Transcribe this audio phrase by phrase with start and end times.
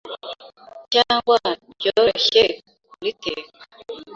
[0.93, 1.37] cyangwa
[1.73, 2.43] ryoroshye
[2.89, 3.59] kuriteka,